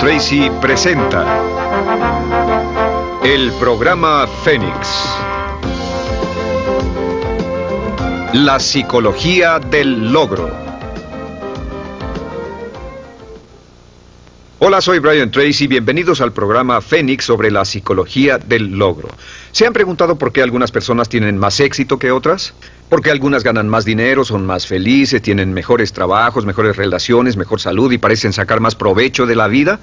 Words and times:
Tracy 0.00 0.50
presenta 0.62 1.26
el 3.22 3.52
programa 3.60 4.26
Fénix. 4.26 4.88
La 8.32 8.58
psicología 8.58 9.58
del 9.58 10.10
logro. 10.10 10.50
Hola, 14.58 14.80
soy 14.80 15.00
Brian 15.00 15.30
Tracy. 15.30 15.66
Bienvenidos 15.66 16.22
al 16.22 16.32
programa 16.32 16.80
Fénix 16.80 17.24
sobre 17.24 17.50
la 17.50 17.66
psicología 17.66 18.38
del 18.38 18.78
logro. 18.78 19.08
¿Se 19.52 19.66
han 19.66 19.74
preguntado 19.74 20.16
por 20.16 20.32
qué 20.32 20.42
algunas 20.42 20.72
personas 20.72 21.10
tienen 21.10 21.36
más 21.36 21.60
éxito 21.60 21.98
que 21.98 22.10
otras? 22.10 22.54
¿Por 22.90 23.02
qué 23.02 23.12
algunas 23.12 23.44
ganan 23.44 23.68
más 23.68 23.84
dinero, 23.84 24.24
son 24.24 24.44
más 24.44 24.66
felices, 24.66 25.22
tienen 25.22 25.52
mejores 25.52 25.92
trabajos, 25.92 26.44
mejores 26.44 26.74
relaciones, 26.74 27.36
mejor 27.36 27.60
salud 27.60 27.92
y 27.92 27.98
parecen 27.98 28.32
sacar 28.32 28.58
más 28.58 28.74
provecho 28.74 29.26
de 29.26 29.36
la 29.36 29.46
vida? 29.46 29.78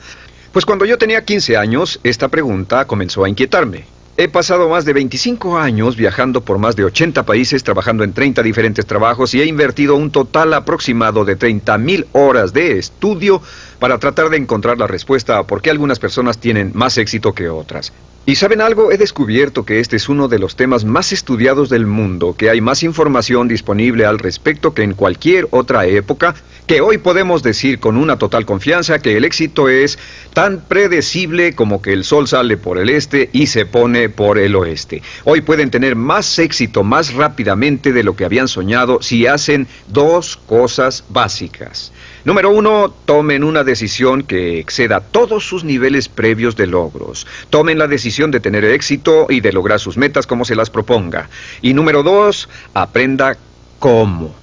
Pues 0.51 0.65
cuando 0.65 0.83
yo 0.83 0.97
tenía 0.97 1.23
15 1.23 1.55
años, 1.55 2.01
esta 2.03 2.27
pregunta 2.27 2.83
comenzó 2.83 3.23
a 3.23 3.29
inquietarme. 3.29 3.85
He 4.17 4.27
pasado 4.27 4.67
más 4.67 4.83
de 4.83 4.91
25 4.91 5.57
años 5.57 5.95
viajando 5.95 6.41
por 6.41 6.57
más 6.57 6.75
de 6.75 6.83
80 6.83 7.23
países, 7.23 7.63
trabajando 7.63 8.03
en 8.03 8.11
30 8.11 8.43
diferentes 8.43 8.85
trabajos 8.85 9.33
y 9.33 9.39
he 9.39 9.45
invertido 9.45 9.95
un 9.95 10.11
total 10.11 10.53
aproximado 10.53 11.23
de 11.23 11.39
30.000 11.39 12.07
horas 12.11 12.51
de 12.51 12.77
estudio 12.77 13.41
para 13.79 13.99
tratar 13.99 14.29
de 14.29 14.35
encontrar 14.35 14.79
la 14.79 14.87
respuesta 14.87 15.37
a 15.37 15.47
por 15.47 15.61
qué 15.61 15.69
algunas 15.69 15.99
personas 15.99 16.39
tienen 16.39 16.71
más 16.73 16.97
éxito 16.97 17.33
que 17.33 17.47
otras. 17.47 17.93
Y 18.29 18.35
saben 18.35 18.59
algo, 18.59 18.91
he 18.91 18.97
descubierto 18.97 19.63
que 19.63 19.79
este 19.79 19.95
es 19.95 20.09
uno 20.09 20.27
de 20.27 20.37
los 20.37 20.57
temas 20.57 20.83
más 20.83 21.13
estudiados 21.13 21.69
del 21.69 21.87
mundo, 21.87 22.35
que 22.37 22.49
hay 22.49 22.59
más 22.59 22.83
información 22.83 23.47
disponible 23.47 24.05
al 24.05 24.19
respecto 24.19 24.73
que 24.73 24.83
en 24.83 24.95
cualquier 24.95 25.47
otra 25.51 25.85
época, 25.85 26.35
que 26.65 26.81
hoy 26.81 26.97
podemos 26.97 27.41
decir 27.41 27.79
con 27.79 27.95
una 27.95 28.17
total 28.17 28.45
confianza 28.45 28.99
que 28.99 29.15
el 29.15 29.23
éxito 29.23 29.69
es 29.69 29.97
tan 30.33 30.59
predecible 30.59 31.55
como 31.55 31.81
que 31.81 31.93
el 31.93 32.03
sol 32.03 32.27
sale 32.27 32.57
por 32.57 32.79
el 32.79 32.89
este 32.89 33.29
y 33.31 33.47
se 33.47 33.65
pone 33.65 34.09
por 34.09 34.37
el 34.39 34.57
oeste. 34.57 35.01
Hoy 35.23 35.39
pueden 35.39 35.71
tener 35.71 35.95
más 35.95 36.37
éxito 36.37 36.83
más 36.83 37.13
rápidamente 37.13 37.93
de 37.93 38.03
lo 38.03 38.17
que 38.17 38.25
habían 38.25 38.49
soñado 38.49 39.01
si 39.01 39.25
hacen 39.25 39.69
dos 39.87 40.35
cosas 40.35 41.05
básicas. 41.07 41.93
Número 42.27 42.49
uno, 42.49 42.93
tomen 43.05 43.41
una 43.45 43.63
decisión 43.63 44.21
que 44.21 44.59
exceda 44.59 44.99
todos 44.99 45.47
sus 45.47 45.63
niveles 45.63 46.09
previos 46.09 46.57
de 46.57 46.67
logros. 46.67 47.25
Tomen 47.49 47.79
la 47.79 47.87
decisión 47.87 48.31
de 48.31 48.41
tener 48.41 48.65
éxito 48.65 49.27
y 49.29 49.39
de 49.39 49.53
lograr 49.53 49.79
sus 49.79 49.95
metas 49.95 50.27
como 50.27 50.43
se 50.43 50.57
las 50.57 50.69
proponga. 50.69 51.29
Y 51.61 51.73
número 51.73 52.03
dos, 52.03 52.49
aprenda 52.73 53.37
cómo. 53.79 54.35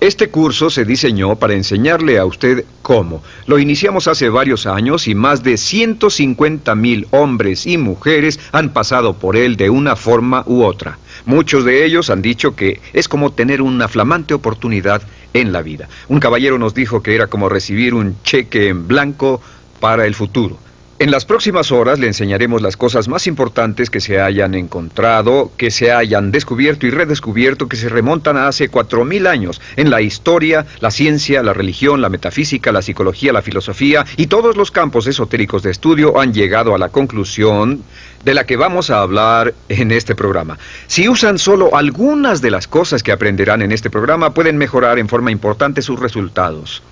Este 0.00 0.30
curso 0.30 0.70
se 0.70 0.86
diseñó 0.86 1.36
para 1.36 1.52
enseñarle 1.52 2.18
a 2.18 2.24
usted 2.24 2.64
cómo. 2.80 3.22
Lo 3.46 3.58
iniciamos 3.58 4.08
hace 4.08 4.30
varios 4.30 4.64
años 4.66 5.06
y 5.06 5.14
más 5.14 5.42
de 5.42 5.58
150 5.58 6.74
mil 6.74 7.06
hombres 7.10 7.66
y 7.66 7.76
mujeres 7.76 8.40
han 8.50 8.70
pasado 8.70 9.18
por 9.18 9.36
él 9.36 9.58
de 9.58 9.68
una 9.68 9.96
forma 9.96 10.42
u 10.46 10.62
otra. 10.62 10.98
Muchos 11.26 11.66
de 11.66 11.84
ellos 11.84 12.08
han 12.08 12.22
dicho 12.22 12.56
que 12.56 12.80
es 12.94 13.08
como 13.08 13.32
tener 13.32 13.60
una 13.60 13.88
flamante 13.88 14.32
oportunidad 14.32 15.02
en 15.34 15.52
la 15.52 15.60
vida. 15.60 15.86
Un 16.08 16.18
caballero 16.18 16.58
nos 16.58 16.72
dijo 16.72 17.02
que 17.02 17.14
era 17.14 17.26
como 17.26 17.50
recibir 17.50 17.92
un 17.92 18.16
cheque 18.22 18.68
en 18.68 18.88
blanco 18.88 19.42
para 19.80 20.06
el 20.06 20.14
futuro. 20.14 20.56
En 21.00 21.10
las 21.10 21.24
próximas 21.24 21.72
horas 21.72 21.98
le 21.98 22.08
enseñaremos 22.08 22.60
las 22.60 22.76
cosas 22.76 23.08
más 23.08 23.26
importantes 23.26 23.88
que 23.88 24.00
se 24.00 24.20
hayan 24.20 24.54
encontrado, 24.54 25.50
que 25.56 25.70
se 25.70 25.92
hayan 25.92 26.30
descubierto 26.30 26.86
y 26.86 26.90
redescubierto, 26.90 27.70
que 27.70 27.78
se 27.78 27.88
remontan 27.88 28.36
a 28.36 28.48
hace 28.48 28.68
cuatro 28.68 29.06
mil 29.06 29.26
años 29.26 29.62
en 29.76 29.88
la 29.88 30.02
historia, 30.02 30.66
la 30.80 30.90
ciencia, 30.90 31.42
la 31.42 31.54
religión, 31.54 32.02
la 32.02 32.10
metafísica, 32.10 32.70
la 32.70 32.82
psicología, 32.82 33.32
la 33.32 33.40
filosofía 33.40 34.04
y 34.18 34.26
todos 34.26 34.58
los 34.58 34.70
campos 34.70 35.06
esotéricos 35.06 35.62
de 35.62 35.70
estudio 35.70 36.20
han 36.20 36.34
llegado 36.34 36.74
a 36.74 36.78
la 36.78 36.90
conclusión 36.90 37.82
de 38.22 38.34
la 38.34 38.44
que 38.44 38.58
vamos 38.58 38.90
a 38.90 39.00
hablar 39.00 39.54
en 39.70 39.92
este 39.92 40.14
programa. 40.14 40.58
Si 40.86 41.08
usan 41.08 41.38
solo 41.38 41.74
algunas 41.74 42.42
de 42.42 42.50
las 42.50 42.68
cosas 42.68 43.02
que 43.02 43.12
aprenderán 43.12 43.62
en 43.62 43.72
este 43.72 43.88
programa, 43.88 44.34
pueden 44.34 44.58
mejorar 44.58 44.98
en 44.98 45.08
forma 45.08 45.30
importante 45.30 45.80
sus 45.80 45.98
resultados. 45.98 46.82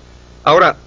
Ahora, 0.43 0.77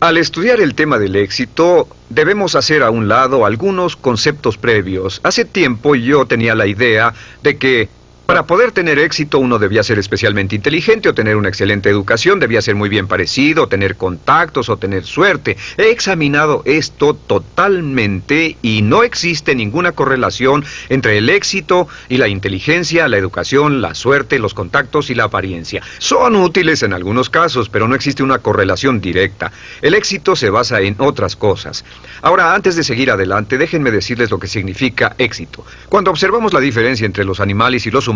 al 0.00 0.18
estudiar 0.18 0.60
el 0.60 0.74
tema 0.74 0.98
del 0.98 1.16
éxito, 1.16 1.88
debemos 2.10 2.54
hacer 2.54 2.82
a 2.82 2.90
un 2.90 3.08
lado 3.08 3.46
algunos 3.46 3.96
conceptos 3.96 4.58
previos. 4.58 5.20
Hace 5.22 5.44
tiempo 5.44 5.94
yo 5.94 6.26
tenía 6.26 6.54
la 6.54 6.66
idea 6.66 7.14
de 7.42 7.56
que 7.56 7.88
para 8.26 8.44
poder 8.44 8.72
tener 8.72 8.98
éxito 8.98 9.38
uno 9.38 9.60
debía 9.60 9.84
ser 9.84 10.00
especialmente 10.00 10.56
inteligente 10.56 11.08
o 11.08 11.14
tener 11.14 11.36
una 11.36 11.48
excelente 11.48 11.88
educación, 11.88 12.40
debía 12.40 12.60
ser 12.60 12.74
muy 12.74 12.88
bien 12.88 13.06
parecido, 13.06 13.68
tener 13.68 13.94
contactos 13.96 14.68
o 14.68 14.76
tener 14.76 15.04
suerte. 15.04 15.56
He 15.76 15.90
examinado 15.90 16.62
esto 16.64 17.14
totalmente 17.14 18.56
y 18.62 18.82
no 18.82 19.04
existe 19.04 19.54
ninguna 19.54 19.92
correlación 19.92 20.64
entre 20.88 21.18
el 21.18 21.30
éxito 21.30 21.86
y 22.08 22.16
la 22.16 22.26
inteligencia, 22.26 23.06
la 23.06 23.16
educación, 23.16 23.80
la 23.80 23.94
suerte, 23.94 24.40
los 24.40 24.54
contactos 24.54 25.08
y 25.10 25.14
la 25.14 25.24
apariencia. 25.24 25.82
Son 25.98 26.34
útiles 26.34 26.82
en 26.82 26.94
algunos 26.94 27.30
casos, 27.30 27.68
pero 27.68 27.86
no 27.86 27.94
existe 27.94 28.24
una 28.24 28.38
correlación 28.38 29.00
directa. 29.00 29.52
El 29.82 29.94
éxito 29.94 30.34
se 30.34 30.50
basa 30.50 30.80
en 30.80 30.96
otras 30.98 31.36
cosas. 31.36 31.84
Ahora, 32.22 32.54
antes 32.54 32.74
de 32.74 32.82
seguir 32.82 33.12
adelante, 33.12 33.56
déjenme 33.56 33.92
decirles 33.92 34.32
lo 34.32 34.40
que 34.40 34.48
significa 34.48 35.14
éxito. 35.16 35.64
Cuando 35.88 36.10
observamos 36.10 36.52
la 36.52 36.58
diferencia 36.58 37.06
entre 37.06 37.24
los 37.24 37.38
animales 37.38 37.86
y 37.86 37.92
los 37.92 38.08
humanos, 38.08 38.15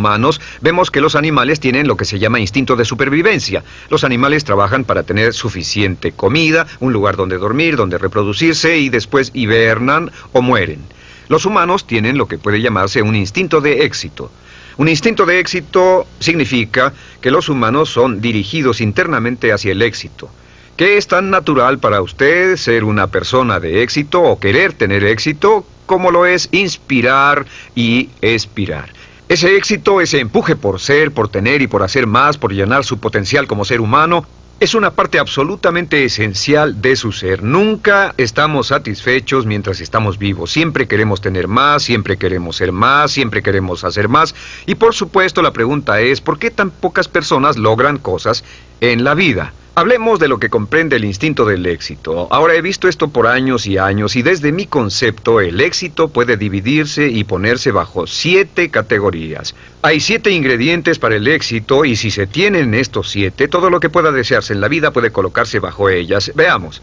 vemos 0.60 0.90
que 0.90 1.00
los 1.00 1.14
animales 1.14 1.60
tienen 1.60 1.86
lo 1.88 1.96
que 1.96 2.04
se 2.04 2.18
llama 2.18 2.40
instinto 2.40 2.76
de 2.76 2.84
supervivencia. 2.84 3.64
Los 3.88 4.04
animales 4.04 4.44
trabajan 4.44 4.84
para 4.84 5.02
tener 5.02 5.32
suficiente 5.32 6.12
comida, 6.12 6.66
un 6.80 6.92
lugar 6.92 7.16
donde 7.16 7.38
dormir, 7.38 7.76
donde 7.76 7.98
reproducirse 7.98 8.78
y 8.78 8.88
después 8.88 9.30
hibernan 9.34 10.10
o 10.32 10.42
mueren. 10.42 10.80
Los 11.28 11.46
humanos 11.46 11.86
tienen 11.86 12.18
lo 12.18 12.26
que 12.26 12.38
puede 12.38 12.60
llamarse 12.60 13.02
un 13.02 13.14
instinto 13.14 13.60
de 13.60 13.84
éxito. 13.84 14.30
Un 14.76 14.88
instinto 14.88 15.26
de 15.26 15.38
éxito 15.38 16.06
significa 16.18 16.92
que 17.20 17.30
los 17.30 17.48
humanos 17.48 17.90
son 17.90 18.20
dirigidos 18.20 18.80
internamente 18.80 19.52
hacia 19.52 19.72
el 19.72 19.82
éxito. 19.82 20.30
¿Qué 20.76 20.96
es 20.96 21.06
tan 21.06 21.28
natural 21.28 21.78
para 21.78 22.00
usted 22.00 22.56
ser 22.56 22.84
una 22.84 23.08
persona 23.08 23.60
de 23.60 23.82
éxito 23.82 24.22
o 24.22 24.40
querer 24.40 24.72
tener 24.72 25.04
éxito 25.04 25.66
como 25.84 26.10
lo 26.10 26.24
es 26.24 26.48
inspirar 26.52 27.44
y 27.74 28.08
expirar? 28.22 28.90
Ese 29.30 29.56
éxito, 29.56 30.00
ese 30.00 30.18
empuje 30.18 30.56
por 30.56 30.80
ser, 30.80 31.12
por 31.12 31.28
tener 31.28 31.62
y 31.62 31.68
por 31.68 31.84
hacer 31.84 32.08
más, 32.08 32.36
por 32.36 32.52
llenar 32.52 32.84
su 32.84 32.98
potencial 32.98 33.46
como 33.46 33.64
ser 33.64 33.80
humano, 33.80 34.26
es 34.58 34.74
una 34.74 34.90
parte 34.90 35.20
absolutamente 35.20 36.04
esencial 36.04 36.82
de 36.82 36.96
su 36.96 37.12
ser. 37.12 37.44
Nunca 37.44 38.12
estamos 38.16 38.66
satisfechos 38.66 39.46
mientras 39.46 39.80
estamos 39.80 40.18
vivos. 40.18 40.50
Siempre 40.50 40.88
queremos 40.88 41.20
tener 41.20 41.46
más, 41.46 41.84
siempre 41.84 42.16
queremos 42.16 42.56
ser 42.56 42.72
más, 42.72 43.12
siempre 43.12 43.40
queremos 43.40 43.84
hacer 43.84 44.08
más. 44.08 44.34
Y 44.66 44.74
por 44.74 44.96
supuesto 44.96 45.42
la 45.42 45.52
pregunta 45.52 46.00
es, 46.00 46.20
¿por 46.20 46.40
qué 46.40 46.50
tan 46.50 46.72
pocas 46.72 47.06
personas 47.06 47.56
logran 47.56 47.98
cosas 47.98 48.42
en 48.80 49.04
la 49.04 49.14
vida? 49.14 49.52
Hablemos 49.76 50.18
de 50.18 50.26
lo 50.26 50.38
que 50.38 50.50
comprende 50.50 50.96
el 50.96 51.04
instinto 51.04 51.44
del 51.44 51.64
éxito. 51.64 52.26
Ahora 52.32 52.54
he 52.54 52.60
visto 52.60 52.88
esto 52.88 53.08
por 53.08 53.28
años 53.28 53.66
y 53.66 53.78
años 53.78 54.16
y 54.16 54.22
desde 54.22 54.50
mi 54.50 54.66
concepto 54.66 55.40
el 55.40 55.60
éxito 55.60 56.08
puede 56.08 56.36
dividirse 56.36 57.08
y 57.08 57.22
ponerse 57.22 57.70
bajo 57.70 58.06
siete 58.08 58.70
categorías. 58.70 59.54
Hay 59.82 60.00
siete 60.00 60.32
ingredientes 60.32 60.98
para 60.98 61.14
el 61.16 61.28
éxito 61.28 61.84
y 61.84 61.94
si 61.94 62.10
se 62.10 62.26
tienen 62.26 62.74
estos 62.74 63.10
siete, 63.10 63.46
todo 63.46 63.70
lo 63.70 63.78
que 63.78 63.90
pueda 63.90 64.10
desearse 64.10 64.52
en 64.52 64.60
la 64.60 64.68
vida 64.68 64.90
puede 64.90 65.12
colocarse 65.12 65.60
bajo 65.60 65.88
ellas. 65.88 66.32
Veamos. 66.34 66.82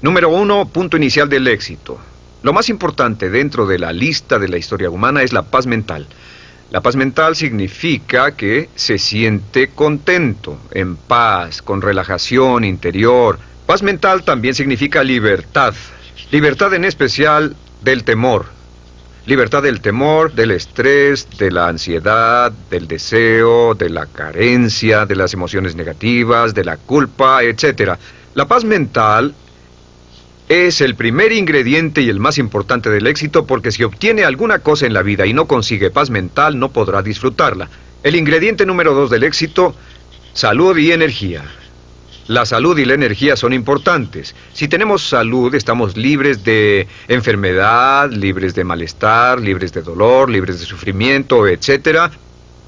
Número 0.00 0.28
uno, 0.28 0.68
punto 0.68 0.96
inicial 0.96 1.28
del 1.28 1.48
éxito. 1.48 1.98
Lo 2.44 2.52
más 2.52 2.68
importante 2.68 3.30
dentro 3.30 3.66
de 3.66 3.80
la 3.80 3.92
lista 3.92 4.38
de 4.38 4.48
la 4.48 4.58
historia 4.58 4.90
humana 4.90 5.22
es 5.24 5.32
la 5.32 5.42
paz 5.42 5.66
mental. 5.66 6.06
La 6.70 6.82
paz 6.82 6.96
mental 6.96 7.34
significa 7.34 8.32
que 8.32 8.68
se 8.74 8.98
siente 8.98 9.68
contento, 9.68 10.58
en 10.72 10.96
paz, 10.96 11.62
con 11.62 11.80
relajación 11.80 12.62
interior. 12.62 13.38
Paz 13.64 13.82
mental 13.82 14.22
también 14.22 14.54
significa 14.54 15.02
libertad. 15.02 15.72
Libertad 16.30 16.74
en 16.74 16.84
especial 16.84 17.56
del 17.80 18.04
temor. 18.04 18.44
Libertad 19.24 19.62
del 19.62 19.80
temor, 19.80 20.34
del 20.34 20.50
estrés, 20.50 21.26
de 21.38 21.50
la 21.50 21.68
ansiedad, 21.68 22.52
del 22.70 22.86
deseo, 22.86 23.74
de 23.74 23.88
la 23.88 24.04
carencia, 24.04 25.06
de 25.06 25.16
las 25.16 25.32
emociones 25.32 25.74
negativas, 25.74 26.52
de 26.54 26.64
la 26.64 26.76
culpa, 26.76 27.42
etc. 27.44 27.94
La 28.34 28.46
paz 28.46 28.64
mental 28.64 29.34
es 30.48 30.80
el 30.80 30.94
primer 30.94 31.32
ingrediente 31.32 32.00
y 32.00 32.08
el 32.08 32.20
más 32.20 32.38
importante 32.38 32.88
del 32.88 33.06
éxito 33.06 33.46
porque 33.46 33.70
si 33.70 33.84
obtiene 33.84 34.24
alguna 34.24 34.60
cosa 34.60 34.86
en 34.86 34.94
la 34.94 35.02
vida 35.02 35.26
y 35.26 35.34
no 35.34 35.46
consigue 35.46 35.90
paz 35.90 36.08
mental, 36.08 36.58
no 36.58 36.70
podrá 36.70 37.02
disfrutarla. 37.02 37.68
El 38.02 38.16
ingrediente 38.16 38.64
número 38.64 38.94
dos 38.94 39.10
del 39.10 39.24
éxito, 39.24 39.74
salud 40.32 40.76
y 40.78 40.92
energía. 40.92 41.44
La 42.28 42.46
salud 42.46 42.78
y 42.78 42.84
la 42.84 42.94
energía 42.94 43.36
son 43.36 43.52
importantes. 43.52 44.34
Si 44.52 44.68
tenemos 44.68 45.06
salud, 45.06 45.54
estamos 45.54 45.96
libres 45.96 46.44
de 46.44 46.86
enfermedad, 47.08 48.10
libres 48.10 48.54
de 48.54 48.64
malestar, 48.64 49.40
libres 49.40 49.72
de 49.72 49.82
dolor, 49.82 50.30
libres 50.30 50.60
de 50.60 50.66
sufrimiento, 50.66 51.46
etc. 51.46 52.10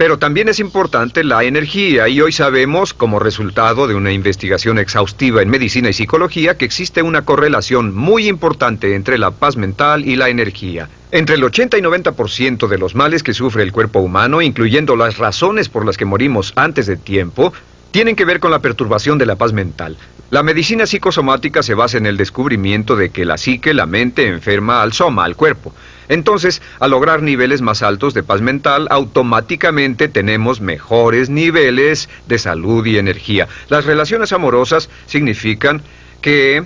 Pero 0.00 0.18
también 0.18 0.48
es 0.48 0.60
importante 0.60 1.22
la 1.24 1.44
energía 1.44 2.08
y 2.08 2.22
hoy 2.22 2.32
sabemos, 2.32 2.94
como 2.94 3.18
resultado 3.18 3.86
de 3.86 3.94
una 3.94 4.12
investigación 4.12 4.78
exhaustiva 4.78 5.42
en 5.42 5.50
medicina 5.50 5.90
y 5.90 5.92
psicología, 5.92 6.56
que 6.56 6.64
existe 6.64 7.02
una 7.02 7.26
correlación 7.26 7.94
muy 7.94 8.26
importante 8.26 8.94
entre 8.94 9.18
la 9.18 9.30
paz 9.30 9.58
mental 9.58 10.08
y 10.08 10.16
la 10.16 10.30
energía. 10.30 10.88
Entre 11.10 11.34
el 11.34 11.44
80 11.44 11.76
y 11.76 11.82
90% 11.82 12.66
de 12.66 12.78
los 12.78 12.94
males 12.94 13.22
que 13.22 13.34
sufre 13.34 13.62
el 13.62 13.72
cuerpo 13.72 13.98
humano, 13.98 14.40
incluyendo 14.40 14.96
las 14.96 15.18
razones 15.18 15.68
por 15.68 15.84
las 15.84 15.98
que 15.98 16.06
morimos 16.06 16.54
antes 16.56 16.86
de 16.86 16.96
tiempo, 16.96 17.52
tienen 17.90 18.16
que 18.16 18.24
ver 18.24 18.40
con 18.40 18.52
la 18.52 18.60
perturbación 18.60 19.18
de 19.18 19.26
la 19.26 19.36
paz 19.36 19.52
mental. 19.52 19.98
La 20.30 20.42
medicina 20.42 20.86
psicosomática 20.86 21.62
se 21.62 21.74
basa 21.74 21.98
en 21.98 22.06
el 22.06 22.16
descubrimiento 22.16 22.96
de 22.96 23.10
que 23.10 23.26
la 23.26 23.36
psique, 23.36 23.74
la 23.74 23.84
mente, 23.84 24.28
enferma 24.28 24.80
al 24.80 24.94
soma, 24.94 25.24
al 25.24 25.36
cuerpo. 25.36 25.74
Entonces, 26.10 26.60
al 26.80 26.90
lograr 26.90 27.22
niveles 27.22 27.62
más 27.62 27.82
altos 27.82 28.14
de 28.14 28.24
paz 28.24 28.40
mental, 28.40 28.88
automáticamente 28.90 30.08
tenemos 30.08 30.60
mejores 30.60 31.30
niveles 31.30 32.08
de 32.26 32.38
salud 32.38 32.84
y 32.84 32.98
energía. 32.98 33.46
Las 33.68 33.84
relaciones 33.84 34.32
amorosas 34.32 34.90
significan 35.06 35.82
que 36.20 36.64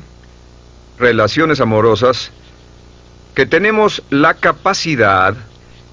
relaciones 0.98 1.60
amorosas 1.60 2.32
que 3.34 3.44
tenemos 3.44 4.02
la 4.08 4.32
capacidad 4.32 5.34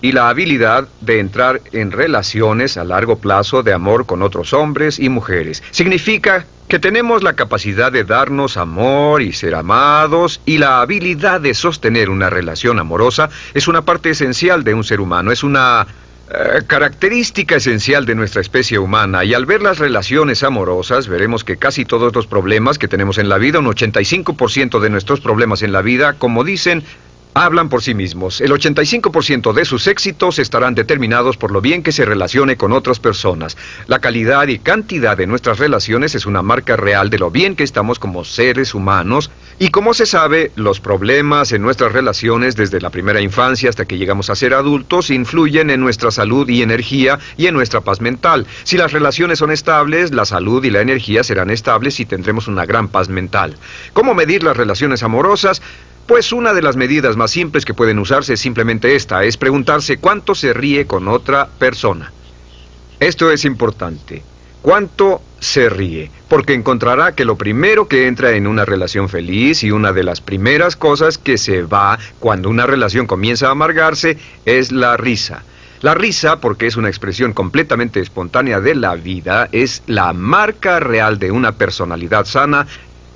y 0.01 0.13
la 0.13 0.29
habilidad 0.29 0.87
de 1.01 1.19
entrar 1.19 1.61
en 1.73 1.91
relaciones 1.91 2.77
a 2.77 2.85
largo 2.85 3.17
plazo 3.17 3.63
de 3.63 3.73
amor 3.73 4.05
con 4.05 4.21
otros 4.21 4.53
hombres 4.53 4.97
y 4.97 5.09
mujeres. 5.09 5.61
Significa 5.71 6.45
que 6.71 6.79
tenemos 6.79 7.21
la 7.21 7.33
capacidad 7.33 7.91
de 7.91 8.05
darnos 8.05 8.55
amor 8.55 9.21
y 9.21 9.33
ser 9.33 9.55
amados 9.55 10.39
y 10.45 10.57
la 10.57 10.79
habilidad 10.79 11.41
de 11.41 11.53
sostener 11.53 12.09
una 12.09 12.29
relación 12.29 12.79
amorosa 12.79 13.29
es 13.53 13.67
una 13.67 13.81
parte 13.81 14.11
esencial 14.11 14.63
de 14.63 14.73
un 14.73 14.85
ser 14.85 15.01
humano, 15.01 15.33
es 15.33 15.43
una 15.43 15.85
eh, 16.29 16.61
característica 16.65 17.57
esencial 17.57 18.05
de 18.05 18.15
nuestra 18.15 18.39
especie 18.39 18.79
humana 18.79 19.25
y 19.25 19.33
al 19.33 19.45
ver 19.45 19.61
las 19.61 19.79
relaciones 19.79 20.43
amorosas 20.43 21.09
veremos 21.09 21.43
que 21.43 21.57
casi 21.57 21.83
todos 21.83 22.15
los 22.15 22.25
problemas 22.25 22.77
que 22.77 22.87
tenemos 22.87 23.17
en 23.17 23.27
la 23.27 23.37
vida, 23.37 23.59
un 23.59 23.65
85% 23.65 24.79
de 24.79 24.89
nuestros 24.89 25.19
problemas 25.19 25.63
en 25.63 25.73
la 25.73 25.81
vida, 25.81 26.13
como 26.13 26.45
dicen, 26.45 26.85
hablan 27.33 27.69
por 27.69 27.81
sí 27.81 27.93
mismos. 27.93 28.41
El 28.41 28.51
85% 28.51 29.53
de 29.53 29.65
sus 29.65 29.87
éxitos 29.87 30.39
estarán 30.39 30.75
determinados 30.75 31.37
por 31.37 31.51
lo 31.51 31.61
bien 31.61 31.83
que 31.83 31.91
se 31.91 32.05
relacione 32.05 32.57
con 32.57 32.73
otras 32.73 32.99
personas. 32.99 33.57
La 33.87 33.99
calidad 33.99 34.47
y 34.47 34.59
cantidad 34.59 35.17
de 35.17 35.27
nuestras 35.27 35.59
relaciones 35.59 36.15
es 36.15 36.25
una 36.25 36.41
marca 36.41 36.75
real 36.75 37.09
de 37.09 37.19
lo 37.19 37.31
bien 37.31 37.55
que 37.55 37.63
estamos 37.63 37.99
como 37.99 38.25
seres 38.25 38.73
humanos 38.73 39.31
y 39.59 39.69
como 39.69 39.93
se 39.93 40.05
sabe, 40.05 40.51
los 40.55 40.79
problemas 40.79 41.51
en 41.51 41.61
nuestras 41.61 41.91
relaciones 41.91 42.55
desde 42.55 42.81
la 42.81 42.89
primera 42.89 43.21
infancia 43.21 43.69
hasta 43.69 43.85
que 43.85 43.97
llegamos 43.97 44.29
a 44.29 44.35
ser 44.35 44.53
adultos 44.53 45.09
influyen 45.09 45.69
en 45.69 45.81
nuestra 45.81 46.11
salud 46.11 46.49
y 46.49 46.61
energía 46.61 47.19
y 47.37 47.47
en 47.47 47.53
nuestra 47.53 47.81
paz 47.81 48.01
mental. 48.01 48.47
Si 48.63 48.77
las 48.77 48.91
relaciones 48.91 49.39
son 49.39 49.51
estables, 49.51 50.11
la 50.11 50.25
salud 50.25 50.63
y 50.63 50.69
la 50.69 50.81
energía 50.81 51.23
serán 51.23 51.49
estables 51.49 51.99
y 51.99 52.05
tendremos 52.05 52.47
una 52.47 52.65
gran 52.65 52.87
paz 52.87 53.09
mental. 53.09 53.55
¿Cómo 53.93 54.13
medir 54.13 54.43
las 54.43 54.57
relaciones 54.57 55.03
amorosas? 55.03 55.61
Pues 56.07 56.33
una 56.33 56.53
de 56.53 56.61
las 56.61 56.75
medidas 56.75 57.15
más 57.15 57.31
simples 57.31 57.65
que 57.65 57.73
pueden 57.73 57.99
usarse 57.99 58.33
es 58.33 58.39
simplemente 58.39 58.95
esta, 58.95 59.23
es 59.23 59.37
preguntarse 59.37 59.97
cuánto 59.97 60.35
se 60.35 60.53
ríe 60.53 60.85
con 60.85 61.07
otra 61.07 61.47
persona. 61.47 62.11
Esto 62.99 63.31
es 63.31 63.45
importante. 63.45 64.23
¿Cuánto 64.61 65.21
se 65.39 65.69
ríe? 65.69 66.11
Porque 66.27 66.53
encontrará 66.53 67.15
que 67.15 67.25
lo 67.25 67.35
primero 67.35 67.87
que 67.87 68.05
entra 68.05 68.31
en 68.31 68.45
una 68.45 68.63
relación 68.63 69.09
feliz 69.09 69.63
y 69.63 69.71
una 69.71 69.91
de 69.91 70.03
las 70.03 70.21
primeras 70.21 70.75
cosas 70.75 71.17
que 71.17 71.39
se 71.39 71.63
va 71.63 71.97
cuando 72.19 72.49
una 72.49 72.67
relación 72.67 73.07
comienza 73.07 73.47
a 73.47 73.51
amargarse 73.51 74.19
es 74.45 74.71
la 74.71 74.97
risa. 74.97 75.43
La 75.81 75.95
risa, 75.95 76.39
porque 76.39 76.67
es 76.67 76.75
una 76.75 76.89
expresión 76.89 77.33
completamente 77.33 78.01
espontánea 78.01 78.59
de 78.59 78.75
la 78.75 78.93
vida, 78.93 79.49
es 79.51 79.81
la 79.87 80.13
marca 80.13 80.79
real 80.79 81.17
de 81.17 81.31
una 81.31 81.53
personalidad 81.53 82.25
sana 82.25 82.67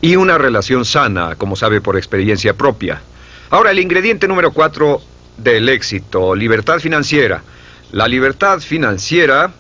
y 0.02 0.16
una 0.16 0.38
relación 0.38 0.86
sana, 0.86 1.36
como 1.36 1.56
sabe 1.56 1.82
por 1.82 1.98
experiencia 1.98 2.54
propia. 2.54 3.02
Ahora, 3.50 3.72
el 3.72 3.80
ingrediente 3.80 4.28
número 4.28 4.52
cuatro 4.52 5.02
del 5.38 5.70
éxito, 5.70 6.36
libertad 6.36 6.80
financiera. 6.80 7.44
La 7.92 8.08
libertad 8.08 8.60
financiera 8.60 9.52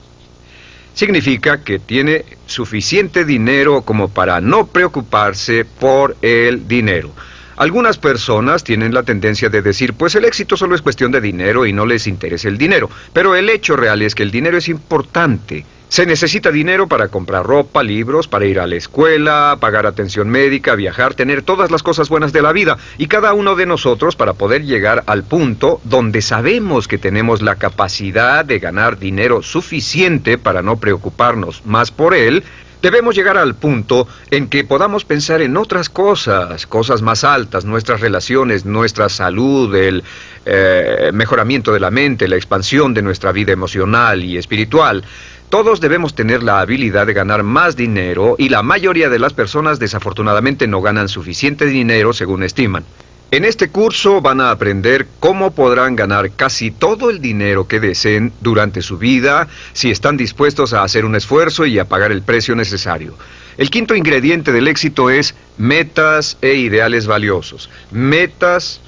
significa 0.93 1.63
que 1.63 1.79
tiene 1.79 2.25
suficiente 2.45 3.25
dinero 3.25 3.81
como 3.81 4.09
para 4.09 4.41
no 4.41 4.67
preocuparse 4.67 5.65
por 5.65 6.15
el 6.21 6.67
dinero. 6.67 7.11
Algunas 7.57 7.97
personas 7.97 8.63
tienen 8.63 8.93
la 8.93 9.03
tendencia 9.03 9.49
de 9.49 9.61
decir, 9.61 9.93
pues 9.93 10.15
el 10.15 10.25
éxito 10.25 10.57
solo 10.57 10.75
es 10.75 10.81
cuestión 10.81 11.11
de 11.11 11.21
dinero 11.21 11.65
y 11.65 11.71
no 11.71 11.85
les 11.85 12.07
interesa 12.07 12.49
el 12.49 12.57
dinero, 12.57 12.89
pero 13.13 13.35
el 13.35 13.49
hecho 13.49 13.77
real 13.77 14.01
es 14.01 14.13
que 14.15 14.23
el 14.23 14.31
dinero 14.31 14.57
es 14.57 14.67
importante. 14.67 15.65
Se 15.87 16.05
necesita 16.05 16.51
dinero 16.51 16.87
para 16.87 17.09
comprar 17.09 17.45
ropa, 17.45 17.83
libros, 17.83 18.27
para 18.27 18.45
ir 18.45 18.59
a 18.59 18.67
la 18.67 18.75
escuela, 18.75 19.57
pagar 19.59 19.85
atención 19.85 20.29
médica, 20.29 20.75
viajar, 20.75 21.13
tener 21.13 21.43
todas 21.43 21.71
las 21.71 21.83
cosas 21.83 22.09
buenas 22.09 22.33
de 22.33 22.41
la 22.41 22.51
vida. 22.51 22.77
Y 22.97 23.07
cada 23.07 23.33
uno 23.33 23.55
de 23.55 23.65
nosotros 23.65 24.15
para 24.15 24.33
poder 24.33 24.63
llegar 24.65 25.03
al 25.05 25.23
punto 25.23 25.79
donde 25.83 26.21
sabemos 26.21 26.87
que 26.87 26.97
tenemos 26.97 27.41
la 27.41 27.55
capacidad 27.55 28.43
de 28.43 28.59
ganar 28.59 28.97
dinero 28.97 29.43
suficiente 29.43 30.37
para 30.37 30.61
no 30.61 30.77
preocuparnos 30.77 31.65
más 31.65 31.91
por 31.91 32.13
él, 32.13 32.43
Debemos 32.85 33.15
llegar 33.15 33.35
al 33.35 33.55
punto 33.55 34.07
en 34.29 34.47
que 34.47 34.63
podamos 34.63 35.05
pensar 35.05 35.41
en 35.41 35.57
otras 35.57 35.89
cosas, 35.89 36.67
cosas 36.67 37.01
más 37.01 37.23
altas, 37.23 37.65
nuestras 37.65 37.99
relaciones, 37.99 38.63
nuestra 38.63 39.09
salud, 39.09 39.73
el 39.73 40.03
eh, 40.45 41.09
mejoramiento 41.11 41.73
de 41.73 41.79
la 41.79 41.89
mente, 41.89 42.27
la 42.27 42.35
expansión 42.35 42.93
de 42.93 43.01
nuestra 43.01 43.31
vida 43.31 43.51
emocional 43.51 44.23
y 44.23 44.37
espiritual. 44.37 45.03
Todos 45.49 45.79
debemos 45.79 46.15
tener 46.15 46.43
la 46.43 46.59
habilidad 46.59 47.05
de 47.07 47.13
ganar 47.13 47.43
más 47.43 47.75
dinero 47.75 48.35
y 48.37 48.49
la 48.49 48.63
mayoría 48.63 49.09
de 49.09 49.19
las 49.19 49.33
personas 49.33 49.79
desafortunadamente 49.79 50.67
no 50.67 50.81
ganan 50.81 51.07
suficiente 51.07 51.65
dinero 51.65 52.13
según 52.13 52.43
estiman. 52.43 52.83
En 53.31 53.43
este 53.43 53.69
curso 53.69 54.21
van 54.21 54.39
a 54.39 54.51
aprender 54.51 55.07
cómo 55.19 55.51
podrán 55.51 55.95
ganar 55.95 56.31
casi 56.31 56.71
todo 56.71 57.09
el 57.09 57.21
dinero 57.21 57.67
que 57.67 57.79
deseen 57.79 58.33
durante 58.41 58.81
su 58.81 58.97
vida 58.97 59.47
si 59.73 59.91
están 59.91 60.15
dispuestos 60.17 60.73
a 60.73 60.83
hacer 60.83 61.05
un 61.05 61.15
esfuerzo 61.15 61.65
y 61.65 61.79
a 61.79 61.85
pagar 61.85 62.11
el 62.11 62.21
precio 62.21 62.55
necesario. 62.55 63.15
El 63.57 63.69
quinto 63.69 63.95
ingrediente 63.95 64.51
del 64.51 64.67
éxito 64.67 65.09
es 65.09 65.35
metas 65.57 66.37
e 66.41 66.55
ideales 66.55 67.07
valiosos. 67.07 67.69
Metas 67.91 68.81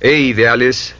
e 0.00 0.18
ideales 0.18 0.94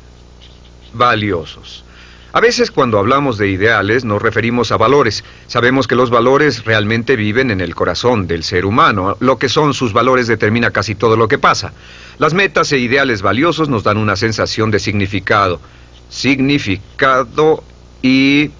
valiosos. 0.92 1.84
A 2.32 2.40
veces 2.40 2.70
cuando 2.70 2.98
hablamos 2.98 3.38
de 3.38 3.48
ideales 3.48 4.04
nos 4.04 4.22
referimos 4.22 4.70
a 4.70 4.76
valores. 4.76 5.24
Sabemos 5.48 5.88
que 5.88 5.96
los 5.96 6.10
valores 6.10 6.64
realmente 6.64 7.16
viven 7.16 7.50
en 7.50 7.60
el 7.60 7.74
corazón 7.74 8.28
del 8.28 8.44
ser 8.44 8.66
humano. 8.66 9.16
Lo 9.18 9.38
que 9.38 9.49
son 9.49 9.75
sus 9.75 9.92
valores 9.92 10.28
determina 10.28 10.70
casi 10.70 10.94
todo 10.94 11.16
lo 11.16 11.26
que 11.26 11.38
pasa. 11.38 11.72
Las 12.18 12.34
metas 12.34 12.70
e 12.72 12.78
ideales 12.78 13.22
valiosos 13.22 13.68
nos 13.68 13.82
dan 13.82 13.96
una 13.96 14.14
sensación 14.14 14.70
de 14.70 14.78
significado. 14.78 15.60
Significado 16.08 17.64
y 18.00 18.50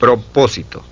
propósito. 0.00 0.82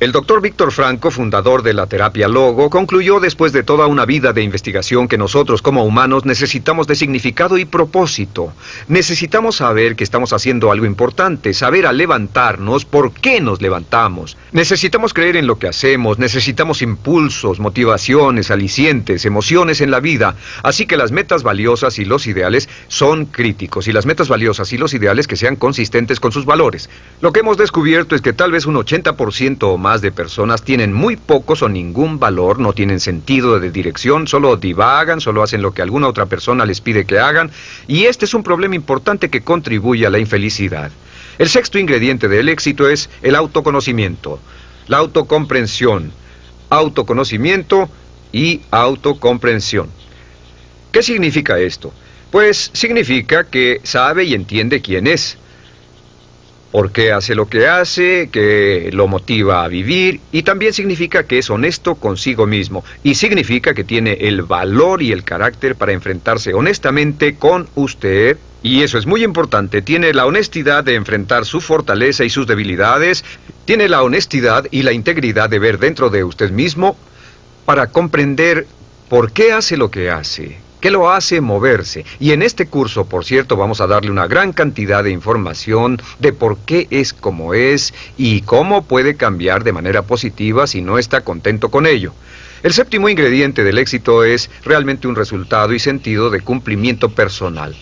El 0.00 0.12
doctor 0.12 0.40
Víctor 0.40 0.70
Franco, 0.70 1.10
fundador 1.10 1.64
de 1.64 1.74
la 1.74 1.88
terapia 1.88 2.28
Logo, 2.28 2.70
concluyó 2.70 3.18
después 3.18 3.52
de 3.52 3.64
toda 3.64 3.88
una 3.88 4.06
vida 4.06 4.32
de 4.32 4.44
investigación 4.44 5.08
que 5.08 5.18
nosotros 5.18 5.60
como 5.60 5.82
humanos 5.84 6.24
necesitamos 6.24 6.86
de 6.86 6.94
significado 6.94 7.58
y 7.58 7.64
propósito. 7.64 8.52
Necesitamos 8.86 9.56
saber 9.56 9.96
que 9.96 10.04
estamos 10.04 10.32
haciendo 10.32 10.70
algo 10.70 10.86
importante, 10.86 11.52
saber 11.52 11.84
al 11.84 11.96
levantarnos 11.96 12.84
por 12.84 13.12
qué 13.12 13.40
nos 13.40 13.60
levantamos. 13.60 14.36
Necesitamos 14.52 15.12
creer 15.12 15.34
en 15.34 15.48
lo 15.48 15.58
que 15.58 15.66
hacemos, 15.66 16.20
necesitamos 16.20 16.80
impulsos, 16.80 17.58
motivaciones, 17.58 18.52
alicientes, 18.52 19.24
emociones 19.24 19.80
en 19.80 19.90
la 19.90 19.98
vida. 19.98 20.36
Así 20.62 20.86
que 20.86 20.96
las 20.96 21.10
metas 21.10 21.42
valiosas 21.42 21.98
y 21.98 22.04
los 22.04 22.28
ideales 22.28 22.68
son 22.86 23.26
críticos 23.26 23.88
y 23.88 23.92
las 23.92 24.06
metas 24.06 24.28
valiosas 24.28 24.72
y 24.72 24.78
los 24.78 24.94
ideales 24.94 25.26
que 25.26 25.34
sean 25.34 25.56
consistentes 25.56 26.20
con 26.20 26.30
sus 26.30 26.44
valores. 26.44 26.88
Lo 27.20 27.32
que 27.32 27.40
hemos 27.40 27.56
descubierto 27.56 28.14
es 28.14 28.22
que 28.22 28.32
tal 28.32 28.52
vez 28.52 28.64
un 28.64 28.76
80% 28.76 29.64
o 29.64 29.76
más 29.76 29.87
más 29.88 30.02
de 30.02 30.12
personas 30.12 30.62
tienen 30.62 30.92
muy 30.92 31.16
pocos 31.16 31.62
o 31.62 31.68
ningún 31.70 32.18
valor, 32.18 32.58
no 32.58 32.74
tienen 32.74 33.00
sentido 33.00 33.58
de 33.58 33.70
dirección, 33.70 34.28
solo 34.28 34.58
divagan, 34.58 35.18
solo 35.18 35.42
hacen 35.42 35.62
lo 35.62 35.72
que 35.72 35.80
alguna 35.80 36.08
otra 36.08 36.26
persona 36.26 36.66
les 36.66 36.82
pide 36.82 37.06
que 37.06 37.18
hagan, 37.18 37.50
y 37.86 38.04
este 38.04 38.26
es 38.26 38.34
un 38.34 38.42
problema 38.42 38.74
importante 38.74 39.30
que 39.30 39.40
contribuye 39.40 40.04
a 40.04 40.10
la 40.10 40.18
infelicidad. 40.18 40.90
El 41.38 41.48
sexto 41.48 41.78
ingrediente 41.78 42.28
del 42.28 42.50
éxito 42.50 42.86
es 42.86 43.08
el 43.22 43.34
autoconocimiento, 43.34 44.38
la 44.88 44.98
autocomprensión, 44.98 46.12
autoconocimiento 46.68 47.88
y 48.30 48.60
autocomprensión. 48.70 49.88
¿Qué 50.92 51.02
significa 51.02 51.58
esto? 51.58 51.94
Pues 52.30 52.70
significa 52.74 53.44
que 53.44 53.80
sabe 53.84 54.24
y 54.24 54.34
entiende 54.34 54.82
quién 54.82 55.06
es, 55.06 55.38
por 56.70 56.92
qué 56.92 57.12
hace 57.12 57.34
lo 57.34 57.48
que 57.48 57.66
hace, 57.66 58.28
que 58.30 58.90
lo 58.92 59.06
motiva 59.08 59.64
a 59.64 59.68
vivir 59.68 60.20
y 60.32 60.42
también 60.42 60.72
significa 60.72 61.24
que 61.24 61.38
es 61.38 61.50
honesto 61.50 61.94
consigo 61.94 62.46
mismo 62.46 62.84
y 63.02 63.14
significa 63.14 63.74
que 63.74 63.84
tiene 63.84 64.12
el 64.20 64.42
valor 64.42 65.02
y 65.02 65.12
el 65.12 65.24
carácter 65.24 65.76
para 65.76 65.92
enfrentarse 65.92 66.54
honestamente 66.54 67.36
con 67.36 67.68
usted 67.74 68.38
Y 68.60 68.82
eso 68.82 68.98
es 68.98 69.06
muy 69.06 69.22
importante. 69.22 69.82
Tiene 69.82 70.12
la 70.12 70.26
honestidad 70.26 70.82
de 70.82 70.96
enfrentar 70.96 71.44
su 71.44 71.60
fortaleza 71.60 72.24
y 72.24 72.30
sus 72.30 72.46
debilidades. 72.48 73.24
Tiene 73.64 73.88
la 73.88 74.02
honestidad 74.02 74.66
y 74.72 74.82
la 74.82 74.92
integridad 74.92 75.48
de 75.48 75.60
ver 75.60 75.78
dentro 75.78 76.10
de 76.10 76.24
usted 76.24 76.50
mismo 76.50 76.96
para 77.64 77.86
comprender 77.86 78.66
por 79.08 79.30
qué 79.32 79.52
hace 79.52 79.76
lo 79.76 79.90
que 79.90 80.10
hace, 80.10 80.58
qué 80.80 80.90
lo 80.90 81.10
hace 81.10 81.40
moverse. 81.40 82.04
Y 82.20 82.32
en 82.32 82.42
este 82.42 82.66
curso, 82.66 83.06
por 83.06 83.24
cierto, 83.24 83.56
vamos 83.56 83.80
a 83.80 83.86
darle 83.86 84.10
una 84.10 84.26
gran 84.26 84.52
cantidad 84.52 85.04
de 85.04 85.10
información 85.10 86.00
de 86.18 86.32
por 86.32 86.58
qué 86.58 86.86
es 86.90 87.12
como 87.12 87.54
es 87.54 87.94
y 88.16 88.42
cómo 88.42 88.82
puede 88.82 89.16
cambiar 89.16 89.64
de 89.64 89.72
manera 89.72 90.02
positiva 90.02 90.66
si 90.66 90.82
no 90.82 90.98
está 90.98 91.22
contento 91.22 91.70
con 91.70 91.86
ello. 91.86 92.12
El 92.62 92.72
séptimo 92.72 93.08
ingrediente 93.08 93.62
del 93.62 93.78
éxito 93.78 94.24
es 94.24 94.50
realmente 94.64 95.06
un 95.06 95.14
resultado 95.14 95.72
y 95.74 95.78
sentido 95.78 96.30
de 96.30 96.40
cumplimiento 96.40 97.08
personal. 97.10 97.76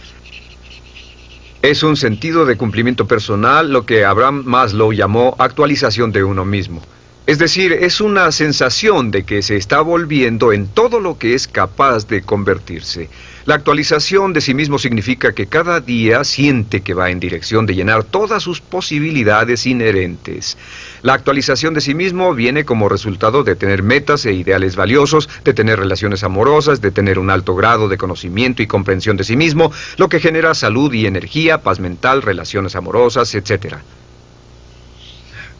Es 1.63 1.83
un 1.83 1.97
sentido 1.97 2.45
de 2.45 2.57
cumplimiento 2.57 3.07
personal 3.07 3.73
lo 3.73 3.87
que 3.87 4.05
Abraham 4.05 4.43
Maslow 4.45 4.93
llamó 4.93 5.35
actualización 5.39 6.13
de 6.13 6.23
uno 6.23 6.45
mismo. 6.45 6.83
Es 7.27 7.39
decir, 7.39 7.73
es 7.73 8.01
una 8.01 8.31
sensación 8.31 9.11
de 9.11 9.25
que 9.25 9.43
se 9.43 9.57
está 9.57 9.81
volviendo 9.81 10.53
en 10.53 10.69
todo 10.69 11.01
lo 11.01 11.19
que 11.19 11.35
es 11.35 11.49
capaz 11.49 12.07
de 12.07 12.23
convertirse. 12.23 13.09
La 13.47 13.57
actualización 13.57 14.33
de 14.33 14.41
sí 14.41 14.55
mismo 14.55 14.79
significa 14.79 15.33
que 15.33 15.49
cada 15.49 15.81
día 15.81 16.23
siente 16.23 16.83
que 16.83 16.95
va 16.95 17.11
en 17.11 17.19
dirección 17.19 17.67
de 17.67 17.75
llenar 17.75 18.05
todas 18.05 18.45
sus 18.45 18.61
posibilidades 18.61 19.67
inherentes. 19.67 20.57
La 21.03 21.15
actualización 21.15 21.75
de 21.75 21.81
sí 21.81 21.95
mismo 21.97 22.33
viene 22.33 22.65
como 22.65 22.89
resultado 22.89 23.43
de 23.43 23.57
tener 23.57 23.83
metas 23.83 24.25
e 24.25 24.33
ideales 24.33 24.77
valiosos, 24.77 25.29
de 25.43 25.53
tener 25.53 25.81
relaciones 25.81 26.23
amorosas, 26.23 26.81
de 26.81 26.93
tener 26.93 27.19
un 27.19 27.31
alto 27.31 27.57
grado 27.57 27.89
de 27.89 27.99
conocimiento 27.99 28.63
y 28.63 28.69
comprensión 28.69 29.17
de 29.17 29.25
sí 29.25 29.37
mismo, 29.37 29.73
lo 29.97 30.09
que 30.09 30.21
genera 30.21 30.55
salud 30.55 30.93
y 30.93 31.07
energía, 31.07 31.63
paz 31.63 31.81
mental, 31.81 32.23
relaciones 32.23 32.77
amorosas, 32.77 33.35
etc. 33.35 33.79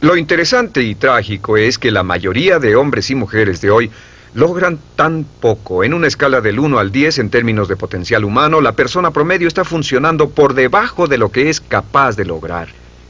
Lo 0.03 0.17
interesante 0.17 0.83
y 0.83 0.95
trágico 0.95 1.57
es 1.57 1.79
que 1.79 1.91
la 1.91 2.03
mayoría 2.03 2.59
de 2.59 2.77
hombres 2.77 3.11
y 3.11 3.15
mujeres 3.15 3.63
de 3.63 3.71
hoy 3.71 3.91
logran 4.35 4.79
tan 4.95 5.25
poco. 5.25 5.85
En 5.85 5.95
una 5.95 6.07
escala 6.07 6.43
del 6.43 6.59
1 6.59 6.79
al 6.79 6.93
10 6.93 7.19
en 7.19 7.31
términos 7.31 7.67
de 7.69 7.77
potencial 7.77 8.25
humano, 8.25 8.61
la 8.61 8.73
persona 8.73 9.11
promedio 9.11 9.49
está 9.49 9.65
funcionando 9.65 10.29
por 10.29 10.53
debajo 10.53 11.07
de 11.07 11.17
lo 11.17 11.31
que 11.31 11.49
es 11.49 11.63
capaz 11.63 12.15
de 12.17 12.27
lograr. 12.27 12.69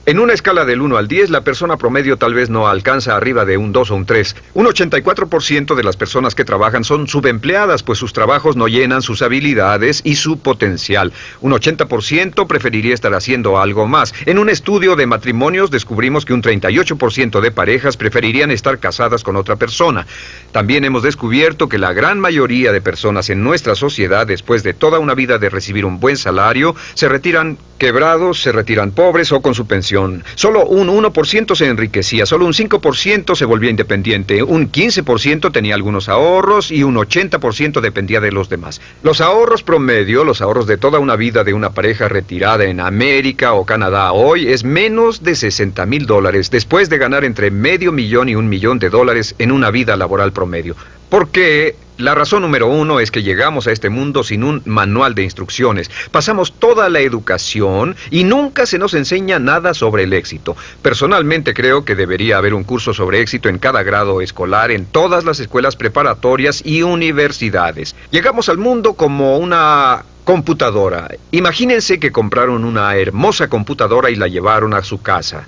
En 0.08 0.20
una 0.20 0.34
escala 0.34 0.64
del 0.64 0.82
1 0.82 0.98
al 0.98 1.08
10, 1.08 1.30
la 1.30 1.40
persona 1.40 1.78
promedio 1.78 2.16
tal 2.16 2.32
vez 2.32 2.48
no 2.48 2.68
alcanza 2.68 3.16
arriba 3.16 3.44
de 3.44 3.56
un 3.56 3.72
2 3.72 3.90
o 3.90 3.96
un 3.96 4.06
3. 4.06 4.36
Un 4.54 4.66
84% 4.66 5.74
de 5.74 5.82
las 5.82 5.96
personas 5.96 6.36
que 6.36 6.44
trabajan 6.44 6.84
son 6.84 7.08
subempleadas, 7.08 7.82
pues 7.82 7.98
sus 7.98 8.12
trabajos 8.12 8.54
no 8.54 8.68
llenan 8.68 9.02
sus 9.02 9.20
habilidades 9.22 10.02
y 10.04 10.14
su 10.14 10.38
potencial. 10.38 11.12
Un 11.40 11.50
80% 11.50 12.46
preferiría 12.46 12.94
estar 12.94 13.12
haciendo 13.14 13.58
algo 13.58 13.88
más. 13.88 14.14
En 14.26 14.38
un 14.38 14.48
estudio 14.48 14.94
de 14.94 15.08
matrimonios 15.08 15.72
descubrimos 15.72 16.24
que 16.24 16.34
un 16.34 16.42
38% 16.42 17.40
de 17.40 17.50
parejas 17.50 17.96
preferirían 17.96 18.52
estar 18.52 18.78
casadas 18.78 19.24
con 19.24 19.34
otra 19.34 19.56
persona. 19.56 20.06
También 20.52 20.84
hemos 20.84 21.02
descubierto 21.02 21.68
que 21.68 21.78
la 21.78 21.92
gran 21.92 22.20
mayoría 22.20 22.70
de 22.70 22.80
personas 22.80 23.28
en 23.28 23.42
nuestra 23.42 23.74
sociedad, 23.74 24.24
después 24.24 24.62
de 24.62 24.72
toda 24.72 25.00
una 25.00 25.14
vida 25.14 25.38
de 25.38 25.50
recibir 25.50 25.84
un 25.84 25.98
buen 25.98 26.16
salario, 26.16 26.76
se 26.94 27.08
retiran 27.08 27.58
quebrados, 27.78 28.40
se 28.40 28.52
retiran 28.52 28.92
pobres 28.92 29.32
o 29.32 29.42
con 29.42 29.54
su 29.54 29.66
pensión. 29.66 29.95
Solo 30.34 30.66
un 30.66 30.88
1% 30.88 31.54
se 31.54 31.66
enriquecía, 31.66 32.26
solo 32.26 32.44
un 32.44 32.52
5% 32.52 33.34
se 33.34 33.44
volvía 33.44 33.70
independiente, 33.70 34.42
un 34.42 34.70
15% 34.70 35.52
tenía 35.52 35.74
algunos 35.74 36.08
ahorros 36.08 36.70
y 36.70 36.82
un 36.82 36.96
80% 36.96 37.80
dependía 37.80 38.20
de 38.20 38.32
los 38.32 38.48
demás. 38.48 38.80
Los 39.02 39.20
ahorros 39.20 39.62
promedio, 39.62 40.24
los 40.24 40.42
ahorros 40.42 40.66
de 40.66 40.76
toda 40.76 40.98
una 40.98 41.16
vida 41.16 41.44
de 41.44 41.54
una 41.54 41.70
pareja 41.70 42.08
retirada 42.08 42.64
en 42.64 42.80
América 42.80 43.54
o 43.54 43.64
Canadá 43.64 44.12
hoy 44.12 44.48
es 44.48 44.64
menos 44.64 45.22
de 45.22 45.34
60 45.34 45.86
mil 45.86 46.06
dólares 46.06 46.50
después 46.50 46.88
de 46.88 46.98
ganar 46.98 47.24
entre 47.24 47.50
medio 47.50 47.92
millón 47.92 48.28
y 48.28 48.34
un 48.34 48.48
millón 48.48 48.78
de 48.78 48.90
dólares 48.90 49.34
en 49.38 49.52
una 49.52 49.70
vida 49.70 49.96
laboral 49.96 50.32
promedio. 50.32 50.76
Porque 51.08 51.76
la 51.98 52.14
razón 52.14 52.42
número 52.42 52.66
uno 52.66 53.00
es 53.00 53.10
que 53.10 53.22
llegamos 53.22 53.66
a 53.66 53.72
este 53.72 53.88
mundo 53.88 54.22
sin 54.22 54.44
un 54.44 54.60
manual 54.66 55.14
de 55.14 55.22
instrucciones. 55.22 55.90
Pasamos 56.10 56.52
toda 56.52 56.90
la 56.90 57.00
educación 57.00 57.96
y 58.10 58.24
nunca 58.24 58.66
se 58.66 58.78
nos 58.78 58.92
enseña 58.92 59.38
nada 59.38 59.72
sobre 59.72 60.02
el 60.02 60.12
éxito. 60.12 60.56
Personalmente 60.82 61.54
creo 61.54 61.86
que 61.86 61.94
debería 61.94 62.36
haber 62.36 62.52
un 62.52 62.64
curso 62.64 62.92
sobre 62.92 63.20
éxito 63.20 63.48
en 63.48 63.58
cada 63.58 63.82
grado 63.82 64.20
escolar, 64.20 64.70
en 64.70 64.84
todas 64.84 65.24
las 65.24 65.40
escuelas 65.40 65.76
preparatorias 65.76 66.60
y 66.66 66.82
universidades. 66.82 67.96
Llegamos 68.10 68.50
al 68.50 68.58
mundo 68.58 68.92
como 68.92 69.38
una 69.38 70.04
computadora. 70.24 71.08
Imagínense 71.30 71.98
que 71.98 72.12
compraron 72.12 72.64
una 72.64 72.94
hermosa 72.96 73.48
computadora 73.48 74.10
y 74.10 74.16
la 74.16 74.28
llevaron 74.28 74.74
a 74.74 74.82
su 74.82 75.00
casa. 75.00 75.46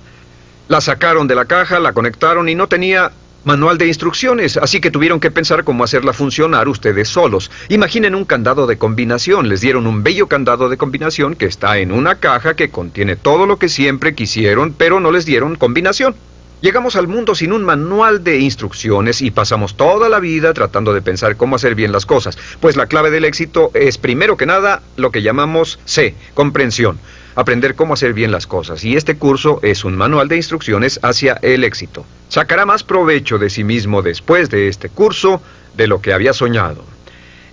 La 0.67 0.81
sacaron 0.81 1.27
de 1.27 1.35
la 1.35 1.45
caja, 1.45 1.79
la 1.79 1.93
conectaron 1.93 2.49
y 2.49 2.55
no 2.55 2.67
tenía 2.67 3.11
manual 3.43 3.77
de 3.77 3.87
instrucciones, 3.87 4.57
así 4.57 4.81
que 4.81 4.91
tuvieron 4.91 5.19
que 5.19 5.31
pensar 5.31 5.63
cómo 5.63 5.83
hacerla 5.83 6.13
funcionar 6.13 6.67
ustedes 6.67 7.07
solos. 7.07 7.49
Imaginen 7.69 8.15
un 8.15 8.25
candado 8.25 8.67
de 8.67 8.77
combinación, 8.77 9.49
les 9.49 9.61
dieron 9.61 9.87
un 9.87 10.03
bello 10.03 10.27
candado 10.27 10.69
de 10.69 10.77
combinación 10.77 11.35
que 11.35 11.45
está 11.45 11.77
en 11.77 11.91
una 11.91 12.15
caja 12.15 12.55
que 12.55 12.69
contiene 12.69 13.15
todo 13.15 13.45
lo 13.45 13.57
que 13.57 13.69
siempre 13.69 14.15
quisieron, 14.15 14.73
pero 14.77 14.99
no 14.99 15.11
les 15.11 15.25
dieron 15.25 15.55
combinación. 15.55 16.15
Llegamos 16.61 16.97
al 16.97 17.07
mundo 17.07 17.35
sin 17.35 17.53
un 17.53 17.63
manual 17.63 18.21
de 18.21 18.39
instrucciones 18.39 19.21
y 19.21 19.31
pasamos 19.31 19.77
toda 19.77 20.09
la 20.09 20.19
vida 20.19 20.53
tratando 20.53 20.93
de 20.93 21.01
pensar 21.01 21.37
cómo 21.37 21.55
hacer 21.55 21.73
bien 21.73 21.93
las 21.93 22.05
cosas, 22.05 22.37
pues 22.59 22.75
la 22.75 22.87
clave 22.87 23.11
del 23.11 23.23
éxito 23.23 23.71
es 23.73 23.97
primero 23.97 24.35
que 24.35 24.45
nada 24.45 24.81
lo 24.97 25.09
que 25.09 25.21
llamamos 25.21 25.79
C, 25.85 26.15
comprensión 26.33 26.99
aprender 27.39 27.75
cómo 27.75 27.93
hacer 27.93 28.13
bien 28.13 28.33
las 28.33 28.47
cosas, 28.47 28.83
y 28.83 28.97
este 28.97 29.15
curso 29.15 29.61
es 29.63 29.85
un 29.85 29.95
manual 29.95 30.27
de 30.27 30.35
instrucciones 30.35 30.99
hacia 31.03 31.39
el 31.41 31.63
éxito. 31.63 32.05
Sacará 32.27 32.65
más 32.65 32.83
provecho 32.83 33.37
de 33.37 33.49
sí 33.49 33.63
mismo 33.63 34.01
después 34.01 34.49
de 34.49 34.67
este 34.67 34.89
curso 34.89 35.41
de 35.77 35.87
lo 35.87 36.01
que 36.01 36.11
había 36.11 36.33
soñado. 36.33 36.83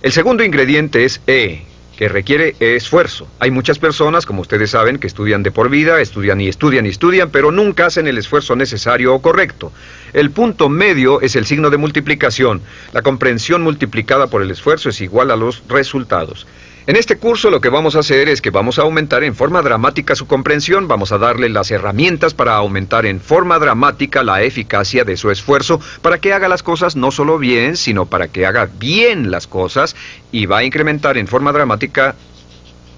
El 0.01 0.11
segundo 0.11 0.43
ingrediente 0.43 1.05
es 1.05 1.21
E, 1.25 1.63
que 1.97 2.09
requiere 2.09 2.57
esfuerzo. 2.59 3.29
Hay 3.39 3.49
muchas 3.49 3.79
personas, 3.79 4.25
como 4.25 4.41
ustedes 4.41 4.71
saben, 4.71 4.99
que 4.99 5.07
estudian 5.07 5.41
de 5.41 5.51
por 5.51 5.69
vida, 5.69 6.01
estudian 6.01 6.41
y 6.41 6.49
estudian 6.49 6.85
y 6.85 6.89
estudian, 6.89 7.29
pero 7.31 7.53
nunca 7.53 7.85
hacen 7.85 8.07
el 8.07 8.17
esfuerzo 8.17 8.57
necesario 8.57 9.15
o 9.15 9.21
correcto. 9.21 9.71
El 10.11 10.31
punto 10.31 10.67
medio 10.67 11.21
es 11.21 11.37
el 11.37 11.45
signo 11.45 11.69
de 11.69 11.77
multiplicación. 11.77 12.61
La 12.91 13.03
comprensión 13.03 13.63
multiplicada 13.63 14.27
por 14.27 14.41
el 14.41 14.51
esfuerzo 14.51 14.89
es 14.89 14.99
igual 14.99 15.31
a 15.31 15.37
los 15.37 15.63
resultados. 15.69 16.45
En 16.87 16.95
este 16.95 17.17
curso 17.17 17.49
lo 17.49 17.59
que 17.59 17.67
vamos 17.67 17.97
a 17.97 17.99
hacer 17.99 18.29
es 18.29 18.41
que 18.41 18.49
vamos 18.49 18.79
a 18.79 18.83
aumentar 18.83 19.21
en 19.25 19.35
forma 19.35 19.61
dramática 19.61 20.15
su 20.15 20.25
comprensión, 20.25 20.87
vamos 20.87 21.11
a 21.11 21.17
darle 21.17 21.49
las 21.49 21.69
herramientas 21.69 22.33
para 22.33 22.55
aumentar 22.55 23.05
en 23.05 23.19
forma 23.19 23.59
dramática 23.59 24.23
la 24.23 24.41
eficacia 24.41 25.03
de 25.03 25.17
su 25.17 25.29
esfuerzo 25.29 25.81
para 26.01 26.19
que 26.19 26.31
haga 26.31 26.47
las 26.47 26.63
cosas 26.63 26.95
no 26.95 27.11
solo 27.11 27.39
bien, 27.39 27.75
sino 27.75 28.05
para 28.05 28.29
que 28.29 28.45
haga 28.45 28.69
bien 28.79 29.31
las 29.31 29.47
cosas 29.47 29.97
y 30.31 30.45
va 30.45 30.59
a 30.59 30.63
incrementar 30.63 31.17
en 31.17 31.27
forma 31.27 31.51
dramática 31.51 32.15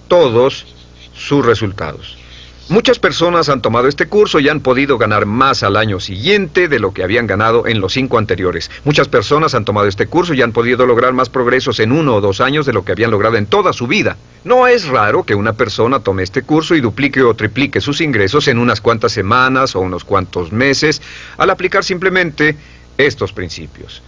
todos 0.07 0.67
sus 1.15 1.43
resultados. 1.43 2.15
Muchas 2.69 2.99
personas 2.99 3.49
han 3.49 3.63
tomado 3.63 3.87
este 3.87 4.05
curso 4.05 4.39
y 4.39 4.47
han 4.47 4.59
podido 4.59 4.99
ganar 4.99 5.25
más 5.25 5.63
al 5.63 5.75
año 5.75 5.99
siguiente 5.99 6.67
de 6.67 6.77
lo 6.77 6.93
que 6.93 7.01
habían 7.01 7.25
ganado 7.25 7.65
en 7.65 7.81
los 7.81 7.93
cinco 7.93 8.19
anteriores. 8.19 8.69
Muchas 8.83 9.07
personas 9.07 9.55
han 9.55 9.65
tomado 9.65 9.87
este 9.87 10.05
curso 10.05 10.35
y 10.35 10.43
han 10.43 10.51
podido 10.51 10.85
lograr 10.85 11.13
más 11.13 11.29
progresos 11.29 11.79
en 11.79 11.91
uno 11.91 12.13
o 12.13 12.21
dos 12.21 12.41
años 12.41 12.67
de 12.67 12.73
lo 12.73 12.85
que 12.85 12.91
habían 12.91 13.09
logrado 13.09 13.37
en 13.37 13.47
toda 13.47 13.73
su 13.73 13.87
vida. 13.87 14.17
No 14.43 14.67
es 14.67 14.87
raro 14.87 15.23
que 15.23 15.33
una 15.33 15.53
persona 15.53 16.01
tome 16.01 16.21
este 16.21 16.43
curso 16.43 16.75
y 16.75 16.79
duplique 16.79 17.23
o 17.23 17.33
triplique 17.33 17.81
sus 17.81 18.01
ingresos 18.01 18.47
en 18.47 18.59
unas 18.59 18.81
cuantas 18.81 19.13
semanas 19.13 19.75
o 19.75 19.79
unos 19.79 20.03
cuantos 20.03 20.51
meses 20.51 21.01
al 21.37 21.49
aplicar 21.49 21.83
simplemente 21.83 22.55
estos 22.99 23.33
principios. 23.33 24.03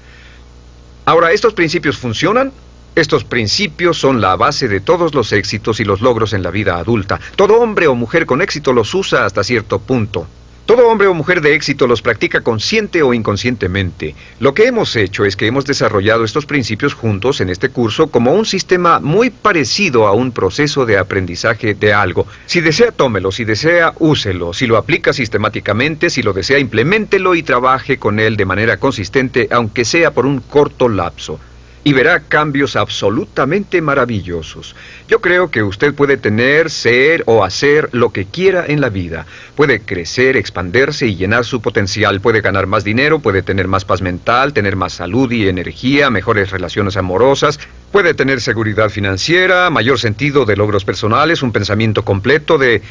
Ahora, 1.06 1.32
¿estos 1.32 1.56
principios 1.56 1.98
funcionan? 1.98 2.52
Estos 2.94 3.24
principios 3.24 3.98
son 3.98 4.20
la 4.20 4.36
base 4.36 4.68
de 4.68 4.82
todos 4.82 5.14
los 5.14 5.32
éxitos 5.32 5.80
y 5.80 5.86
los 5.86 6.02
logros 6.02 6.34
en 6.34 6.44
la 6.44 6.52
vida 6.52 6.76
adulta. 6.76 7.22
Todo 7.38 7.62
hombre 7.62 7.88
o 7.88 7.96
mujer 7.96 8.26
con 8.26 8.42
éxito 8.42 8.74
los 8.74 8.94
usa 8.94 9.26
hasta 9.26 9.46
cierto 9.46 9.80
punto. 9.80 10.28
Todo 10.66 10.90
hombre 10.90 11.08
o 11.08 11.14
mujer 11.14 11.40
de 11.40 11.56
éxito 11.56 11.88
los 11.88 12.02
practica 12.02 12.42
consciente 12.42 13.02
o 13.02 13.14
inconscientemente. 13.14 14.14
Lo 14.42 14.54
que 14.54 14.68
hemos 14.68 14.94
hecho 14.98 15.24
es 15.24 15.38
que 15.38 15.48
hemos 15.48 15.66
desarrollado 15.66 16.26
estos 16.26 16.46
principios 16.46 16.94
juntos 16.94 17.40
en 17.40 17.50
este 17.50 17.70
curso 17.70 18.08
como 18.08 18.34
un 18.34 18.46
sistema 18.46 19.00
muy 19.00 19.30
parecido 19.30 20.06
a 20.06 20.12
un 20.12 20.34
proceso 20.34 20.86
de 20.86 20.98
aprendizaje 20.98 21.74
de 21.74 21.94
algo. 21.94 22.28
Si 22.46 22.60
desea, 22.60 22.92
tómelo, 22.92 23.32
si 23.32 23.46
desea, 23.46 23.94
úselo, 24.00 24.52
si 24.52 24.68
lo 24.68 24.76
aplica 24.76 25.14
sistemáticamente, 25.14 26.10
si 26.10 26.24
lo 26.24 26.34
desea, 26.34 26.60
implementelo 26.60 27.36
y 27.36 27.44
trabaje 27.44 27.98
con 27.98 28.20
él 28.20 28.36
de 28.36 28.46
manera 28.46 28.76
consistente, 28.78 29.48
aunque 29.50 29.86
sea 29.86 30.12
por 30.12 30.26
un 30.26 30.42
corto 30.42 30.90
lapso. 30.90 31.40
Y 31.84 31.94
verá 31.94 32.20
cambios 32.22 32.76
absolutamente 32.76 33.82
maravillosos. 33.82 34.76
Yo 35.08 35.20
creo 35.20 35.50
que 35.50 35.64
usted 35.64 35.94
puede 35.94 36.18
tener, 36.18 36.70
ser 36.70 37.24
o 37.26 37.44
hacer 37.44 37.90
lo 37.92 38.12
que 38.12 38.26
quiera 38.26 38.66
en 38.68 38.82
la 38.82 38.90
vida. 38.90 39.26
Puede 39.56 39.82
crecer, 39.82 40.38
expandirse 40.38 41.08
y 41.08 41.16
llenar 41.16 41.46
su 41.46 41.62
potencial. 41.62 42.22
Puede 42.22 42.42
ganar 42.42 42.68
más 42.68 42.84
dinero, 42.84 43.20
puede 43.20 43.42
tener 43.42 43.68
más 43.68 43.86
paz 43.86 44.02
mental, 44.02 44.54
tener 44.54 44.76
más 44.76 44.94
salud 44.94 45.32
y 45.32 45.48
energía, 45.48 46.10
mejores 46.10 46.52
relaciones 46.52 46.98
amorosas. 46.98 47.60
Puede 47.92 48.14
tener 48.14 48.42
seguridad 48.42 48.90
financiera, 48.90 49.70
mayor 49.70 50.00
sentido 50.00 50.46
de 50.46 50.56
logros 50.56 50.86
personales, 50.86 51.42
un 51.42 51.52
pensamiento 51.52 52.06
completo 52.06 52.58
de 52.58 52.82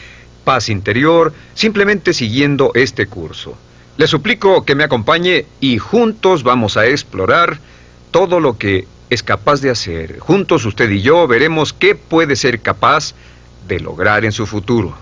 paz 0.44 0.68
interior, 0.68 1.32
simplemente 1.54 2.12
siguiendo 2.12 2.72
este 2.74 3.06
curso. 3.06 3.56
Le 3.96 4.06
suplico 4.06 4.64
que 4.64 4.74
me 4.74 4.84
acompañe 4.84 5.46
y 5.60 5.78
juntos 5.78 6.42
vamos 6.42 6.76
a 6.76 6.86
explorar 6.86 7.58
todo 8.10 8.40
lo 8.40 8.58
que 8.58 8.86
es 9.10 9.22
capaz 9.22 9.60
de 9.60 9.70
hacer. 9.70 10.18
Juntos 10.18 10.64
usted 10.64 10.90
y 10.90 11.02
yo 11.02 11.26
veremos 11.26 11.72
qué 11.72 11.94
puede 11.94 12.36
ser 12.36 12.60
capaz 12.60 13.14
de 13.66 13.80
lograr 13.80 14.24
en 14.24 14.32
su 14.32 14.46
futuro. 14.46 14.94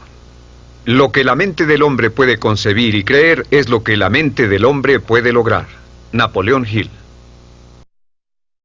Lo 0.85 1.13
que 1.13 1.25
la 1.25 1.35
mente 1.35 1.67
del 1.67 1.83
hombre 1.83 2.11
puede 2.11 2.39
concebir 2.39 2.95
y 2.95 3.05
creer 3.05 3.47
es 3.51 3.69
lo 3.69 3.83
que 3.83 3.97
la 3.97 4.09
mente 4.09 4.49
del 4.49 4.65
hombre 4.65 5.01
puede 5.01 5.33
lograr. 5.33 5.67
Napoleón 6.13 6.67
Hill 6.67 6.91